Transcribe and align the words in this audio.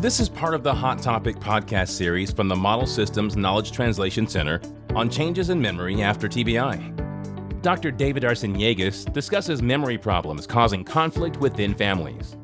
This 0.00 0.18
is 0.18 0.30
part 0.30 0.54
of 0.54 0.62
the 0.62 0.72
Hot 0.72 1.02
Topic 1.02 1.36
podcast 1.36 1.90
series 1.90 2.32
from 2.32 2.48
the 2.48 2.56
Model 2.56 2.86
Systems 2.86 3.36
Knowledge 3.36 3.70
Translation 3.70 4.26
Center 4.26 4.58
on 4.94 5.10
changes 5.10 5.50
in 5.50 5.60
memory 5.60 6.00
after 6.00 6.26
TBI. 6.26 7.60
Dr. 7.60 7.90
David 7.90 8.22
Arciniegas 8.22 9.12
discusses 9.12 9.60
memory 9.60 9.98
problems 9.98 10.46
causing 10.46 10.84
conflict 10.84 11.36
within 11.36 11.74
families. 11.74 12.34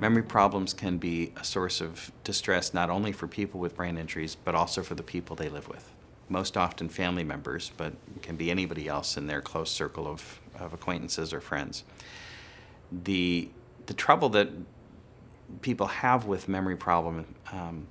Memory 0.00 0.22
problems 0.22 0.72
can 0.72 0.96
be 0.96 1.34
a 1.36 1.44
source 1.44 1.82
of 1.82 2.10
distress 2.24 2.72
not 2.72 2.88
only 2.88 3.12
for 3.12 3.28
people 3.28 3.60
with 3.60 3.76
brain 3.76 3.98
injuries, 3.98 4.34
but 4.34 4.54
also 4.54 4.82
for 4.82 4.94
the 4.94 5.02
people 5.02 5.36
they 5.36 5.50
live 5.50 5.68
with. 5.68 5.92
Most 6.30 6.56
often 6.56 6.88
family 6.88 7.24
members, 7.24 7.72
but 7.76 7.92
can 8.22 8.36
be 8.36 8.50
anybody 8.50 8.88
else 8.88 9.18
in 9.18 9.26
their 9.26 9.42
close 9.42 9.70
circle 9.70 10.06
of, 10.06 10.40
of 10.58 10.72
acquaintances 10.72 11.34
or 11.34 11.42
friends. 11.42 11.84
The, 12.90 13.50
the 13.84 13.92
trouble 13.92 14.30
that 14.30 14.48
people 15.60 15.86
have 15.86 16.26
with 16.26 16.48
memory 16.48 16.76
problem 16.76 17.26
um, 17.52 17.86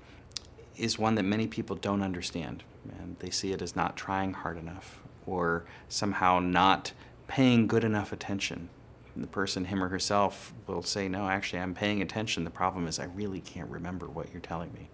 is 0.76 0.98
one 0.98 1.16
that 1.16 1.24
many 1.24 1.48
people 1.48 1.76
don't 1.76 2.02
understand. 2.02 2.64
And 3.00 3.18
they 3.20 3.30
see 3.30 3.54
it 3.54 3.62
as 3.62 3.76
not 3.76 3.96
trying 3.96 4.34
hard 4.34 4.58
enough 4.58 5.00
or 5.26 5.66
somehow 5.90 6.40
not 6.40 6.92
paying 7.28 7.68
good 7.68 7.84
enough 7.84 8.12
attention. 8.12 8.70
The 9.16 9.28
person, 9.28 9.66
him 9.66 9.84
or 9.84 9.90
herself, 9.90 10.54
will 10.66 10.82
say, 10.82 11.08
No, 11.08 11.30
actually, 11.30 11.60
I'm 11.60 11.76
paying 11.76 12.02
attention. 12.02 12.44
The 12.44 12.50
problem 12.50 12.88
is, 12.88 13.00
I 13.00 13.06
really 13.06 13.42
can't 13.42 13.70
remember 13.70 14.08
what 14.08 14.32
you're 14.32 14.42
telling 14.42 14.74
me. 14.74 14.90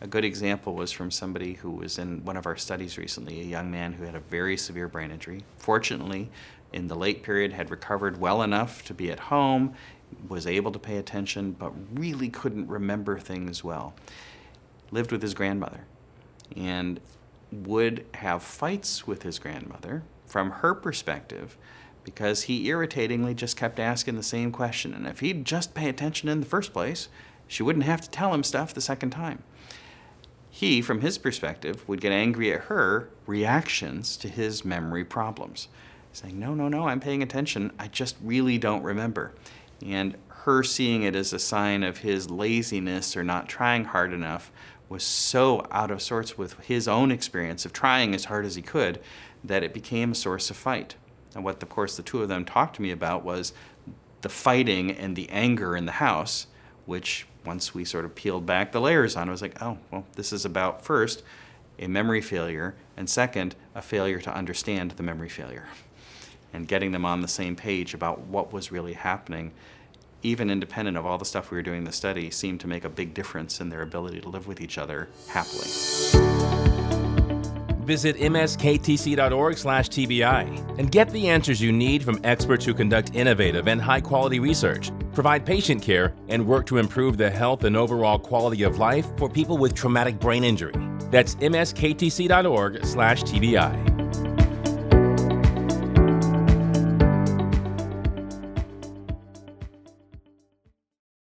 A 0.00 0.06
good 0.06 0.24
example 0.24 0.74
was 0.74 0.92
from 0.92 1.10
somebody 1.10 1.54
who 1.54 1.72
was 1.72 1.98
in 1.98 2.24
one 2.24 2.36
of 2.36 2.46
our 2.46 2.56
studies 2.56 2.96
recently, 2.96 3.40
a 3.40 3.44
young 3.44 3.68
man 3.68 3.92
who 3.92 4.04
had 4.04 4.14
a 4.14 4.20
very 4.20 4.56
severe 4.56 4.86
brain 4.86 5.10
injury. 5.10 5.42
Fortunately, 5.56 6.30
in 6.72 6.86
the 6.86 6.94
late 6.94 7.24
period, 7.24 7.52
had 7.52 7.70
recovered 7.70 8.20
well 8.20 8.42
enough 8.42 8.84
to 8.84 8.94
be 8.94 9.10
at 9.10 9.18
home 9.18 9.74
was 10.28 10.46
able 10.46 10.72
to 10.72 10.78
pay 10.78 10.96
attention, 10.96 11.52
but 11.52 11.72
really 11.92 12.28
couldn't 12.28 12.68
remember 12.68 13.18
things 13.18 13.62
well. 13.62 13.94
Lived 14.90 15.12
with 15.12 15.22
his 15.22 15.34
grandmother 15.34 15.84
and 16.56 17.00
would 17.52 18.04
have 18.14 18.42
fights 18.42 19.06
with 19.06 19.22
his 19.22 19.38
grandmother 19.38 20.02
from 20.26 20.50
her 20.50 20.74
perspective 20.74 21.56
because 22.04 22.42
he 22.42 22.68
irritatingly 22.68 23.34
just 23.34 23.56
kept 23.56 23.78
asking 23.78 24.16
the 24.16 24.22
same 24.22 24.50
question. 24.50 24.94
And 24.94 25.06
if 25.06 25.20
he'd 25.20 25.44
just 25.44 25.74
pay 25.74 25.88
attention 25.88 26.28
in 26.28 26.40
the 26.40 26.46
first 26.46 26.72
place, 26.72 27.08
she 27.46 27.62
wouldn't 27.62 27.84
have 27.84 28.00
to 28.02 28.10
tell 28.10 28.32
him 28.32 28.42
stuff 28.42 28.72
the 28.72 28.80
second 28.80 29.10
time. 29.10 29.42
He, 30.50 30.80
from 30.80 31.02
his 31.02 31.18
perspective, 31.18 31.86
would 31.88 32.00
get 32.00 32.12
angry 32.12 32.52
at 32.52 32.62
her 32.62 33.10
reactions 33.26 34.16
to 34.18 34.28
his 34.28 34.64
memory 34.64 35.04
problems, 35.04 35.68
saying, 36.12 36.38
No, 36.38 36.54
no, 36.54 36.68
no, 36.68 36.88
I'm 36.88 37.00
paying 37.00 37.22
attention. 37.22 37.72
I 37.78 37.88
just 37.88 38.16
really 38.22 38.58
don't 38.58 38.82
remember. 38.82 39.32
And 39.84 40.16
her 40.28 40.62
seeing 40.62 41.02
it 41.02 41.14
as 41.14 41.32
a 41.32 41.38
sign 41.38 41.82
of 41.82 41.98
his 41.98 42.30
laziness 42.30 43.16
or 43.16 43.24
not 43.24 43.48
trying 43.48 43.84
hard 43.84 44.12
enough 44.12 44.50
was 44.88 45.02
so 45.02 45.66
out 45.70 45.90
of 45.90 46.00
sorts 46.00 46.38
with 46.38 46.58
his 46.60 46.88
own 46.88 47.10
experience 47.10 47.66
of 47.66 47.72
trying 47.72 48.14
as 48.14 48.24
hard 48.24 48.46
as 48.46 48.54
he 48.54 48.62
could 48.62 49.00
that 49.44 49.62
it 49.62 49.74
became 49.74 50.12
a 50.12 50.14
source 50.14 50.50
of 50.50 50.56
fight. 50.56 50.94
And 51.34 51.44
what, 51.44 51.62
of 51.62 51.68
course, 51.68 51.96
the 51.96 52.02
two 52.02 52.22
of 52.22 52.28
them 52.28 52.44
talked 52.44 52.76
to 52.76 52.82
me 52.82 52.90
about 52.90 53.24
was 53.24 53.52
the 54.22 54.28
fighting 54.28 54.90
and 54.90 55.14
the 55.14 55.28
anger 55.28 55.76
in 55.76 55.86
the 55.86 55.92
house, 55.92 56.46
which 56.86 57.26
once 57.44 57.74
we 57.74 57.84
sort 57.84 58.04
of 58.04 58.14
peeled 58.14 58.46
back 58.46 58.72
the 58.72 58.80
layers 58.80 59.16
on, 59.16 59.28
I 59.28 59.32
was 59.32 59.42
like, 59.42 59.62
oh, 59.62 59.78
well, 59.90 60.06
this 60.16 60.32
is 60.32 60.44
about 60.44 60.84
first 60.84 61.22
a 61.78 61.86
memory 61.86 62.20
failure, 62.20 62.74
and 62.96 63.08
second, 63.08 63.54
a 63.74 63.82
failure 63.82 64.20
to 64.20 64.34
understand 64.34 64.92
the 64.92 65.02
memory 65.02 65.28
failure 65.28 65.68
and 66.52 66.68
getting 66.68 66.92
them 66.92 67.04
on 67.04 67.20
the 67.20 67.28
same 67.28 67.56
page 67.56 67.94
about 67.94 68.20
what 68.20 68.52
was 68.52 68.72
really 68.72 68.94
happening, 68.94 69.52
even 70.22 70.50
independent 70.50 70.96
of 70.96 71.06
all 71.06 71.18
the 71.18 71.24
stuff 71.24 71.50
we 71.50 71.56
were 71.56 71.62
doing 71.62 71.78
in 71.78 71.84
the 71.84 71.92
study, 71.92 72.30
seemed 72.30 72.60
to 72.60 72.66
make 72.66 72.84
a 72.84 72.88
big 72.88 73.14
difference 73.14 73.60
in 73.60 73.68
their 73.68 73.82
ability 73.82 74.20
to 74.20 74.28
live 74.28 74.46
with 74.46 74.60
each 74.60 74.78
other 74.78 75.08
happily. 75.28 75.68
Visit 77.84 78.16
msktc.org/tbi 78.16 80.78
and 80.78 80.90
get 80.90 81.10
the 81.10 81.28
answers 81.28 81.62
you 81.62 81.72
need 81.72 82.02
from 82.02 82.20
experts 82.22 82.66
who 82.66 82.74
conduct 82.74 83.14
innovative 83.14 83.66
and 83.66 83.80
high-quality 83.80 84.40
research, 84.40 84.90
provide 85.14 85.46
patient 85.46 85.82
care, 85.82 86.12
and 86.28 86.46
work 86.46 86.66
to 86.66 86.76
improve 86.76 87.16
the 87.16 87.30
health 87.30 87.64
and 87.64 87.78
overall 87.78 88.18
quality 88.18 88.62
of 88.62 88.76
life 88.76 89.06
for 89.16 89.26
people 89.26 89.56
with 89.56 89.74
traumatic 89.74 90.20
brain 90.20 90.44
injury. 90.44 90.74
That's 91.10 91.34
msktc.org/tbi. 91.36 94.27